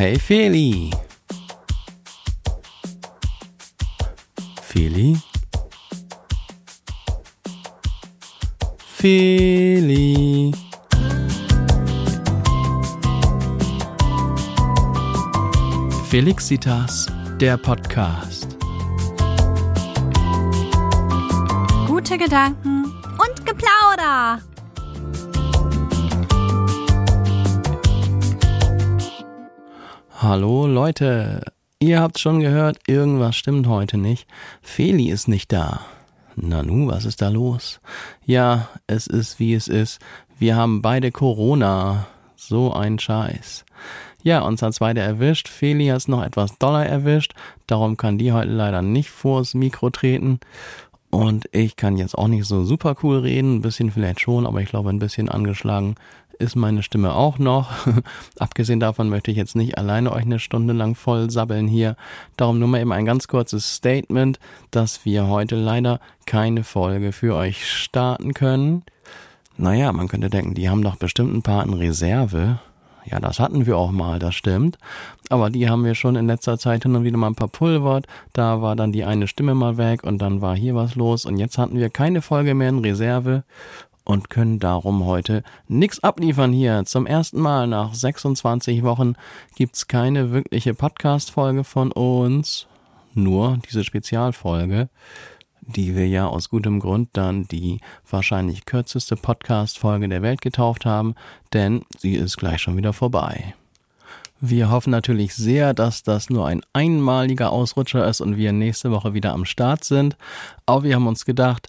[0.00, 0.90] Hey Feli.
[4.62, 5.14] Feli?
[8.78, 10.52] Feli.
[16.08, 17.06] Felixitas,
[17.38, 18.56] der Podcast.
[21.86, 22.86] Gute Gedanken
[23.18, 24.40] und Geplauder.
[30.22, 31.40] Hallo Leute,
[31.78, 34.26] ihr habt schon gehört, irgendwas stimmt heute nicht.
[34.60, 35.80] Feli ist nicht da.
[36.36, 37.80] Nanu, was ist da los?
[38.26, 39.98] Ja, es ist wie es ist.
[40.38, 42.06] Wir haben beide Corona.
[42.36, 43.64] So ein Scheiß.
[44.22, 45.48] Ja, uns hat's beide erwischt.
[45.48, 47.32] Feli hat's noch etwas doller erwischt.
[47.66, 50.38] Darum kann die heute leider nicht vors Mikro treten.
[51.08, 53.56] Und ich kann jetzt auch nicht so super cool reden.
[53.56, 55.94] Ein bisschen vielleicht schon, aber ich glaube, ein bisschen angeschlagen
[56.40, 57.70] ist meine Stimme auch noch.
[58.38, 61.96] Abgesehen davon möchte ich jetzt nicht alleine euch eine Stunde lang voll sabbeln hier.
[62.36, 64.38] Darum nur mal eben ein ganz kurzes Statement,
[64.70, 68.82] dass wir heute leider keine Folge für euch starten können.
[69.56, 72.58] Naja, man könnte denken, die haben doch bestimmt ein paar in Reserve.
[73.04, 74.78] Ja, das hatten wir auch mal, das stimmt.
[75.28, 78.06] Aber die haben wir schon in letzter Zeit hin und wieder mal ein paar pulvert.
[78.32, 81.24] Da war dann die eine Stimme mal weg und dann war hier was los.
[81.24, 83.44] Und jetzt hatten wir keine Folge mehr in Reserve
[84.10, 86.84] und können darum heute nix abliefern hier.
[86.84, 89.14] Zum ersten Mal nach 26 Wochen
[89.54, 92.66] gibt's keine wirkliche Podcast-Folge von uns.
[93.14, 94.88] Nur diese Spezialfolge
[95.62, 101.14] die wir ja aus gutem Grund dann die wahrscheinlich kürzeste Podcast-Folge der Welt getauft haben,
[101.52, 103.54] denn sie ist gleich schon wieder vorbei.
[104.40, 109.14] Wir hoffen natürlich sehr, dass das nur ein einmaliger Ausrutscher ist und wir nächste Woche
[109.14, 110.16] wieder am Start sind.
[110.66, 111.68] Aber wir haben uns gedacht,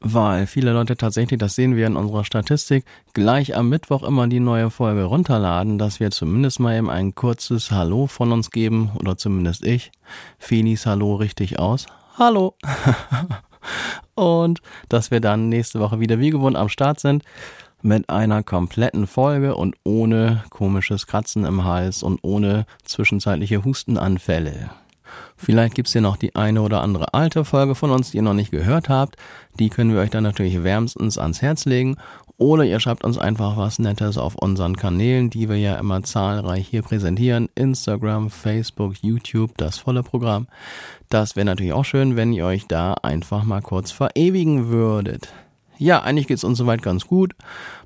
[0.00, 4.40] weil viele Leute tatsächlich, das sehen wir in unserer Statistik, gleich am Mittwoch immer die
[4.40, 9.16] neue Folge runterladen, dass wir zumindest mal eben ein kurzes Hallo von uns geben, oder
[9.16, 9.92] zumindest ich.
[10.38, 11.86] Fenis Hallo richtig aus.
[12.18, 12.54] Hallo.
[14.14, 17.22] und dass wir dann nächste Woche wieder wie gewohnt am Start sind
[17.82, 24.70] mit einer kompletten Folge und ohne komisches Kratzen im Hals und ohne zwischenzeitliche Hustenanfälle.
[25.42, 28.34] Vielleicht gibt's hier noch die eine oder andere alte Folge von uns, die ihr noch
[28.34, 29.16] nicht gehört habt.
[29.58, 31.96] Die können wir euch dann natürlich wärmstens ans Herz legen.
[32.36, 36.68] Oder ihr schreibt uns einfach was Nettes auf unseren Kanälen, die wir ja immer zahlreich
[36.68, 37.48] hier präsentieren.
[37.54, 40.46] Instagram, Facebook, YouTube, das volle Programm.
[41.08, 45.32] Das wäre natürlich auch schön, wenn ihr euch da einfach mal kurz verewigen würdet.
[45.80, 47.32] Ja, eigentlich geht's uns soweit ganz gut.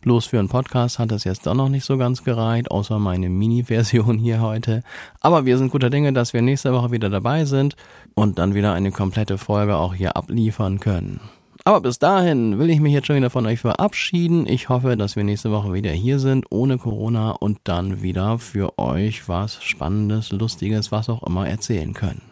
[0.00, 3.28] Bloß für einen Podcast hat es jetzt doch noch nicht so ganz gereicht, außer meine
[3.28, 4.84] Mini-Version hier heute.
[5.20, 7.74] Aber wir sind guter Dinge, dass wir nächste Woche wieder dabei sind
[8.14, 11.18] und dann wieder eine komplette Folge auch hier abliefern können.
[11.64, 14.46] Aber bis dahin will ich mich jetzt schon wieder von euch verabschieden.
[14.46, 18.78] Ich hoffe, dass wir nächste Woche wieder hier sind, ohne Corona und dann wieder für
[18.78, 22.22] euch was Spannendes, Lustiges, was auch immer erzählen können.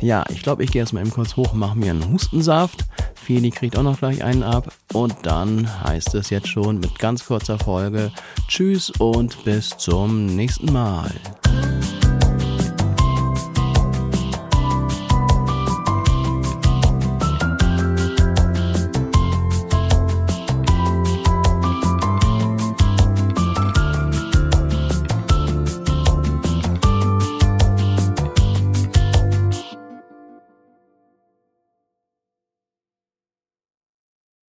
[0.00, 2.84] Ja, ich glaube, ich gehe erstmal eben kurz hoch, mache mir einen Hustensaft.
[3.24, 4.72] Feli kriegt auch noch gleich einen ab.
[4.92, 8.12] Und dann heißt es jetzt schon mit ganz kurzer Folge
[8.48, 11.10] Tschüss und bis zum nächsten Mal.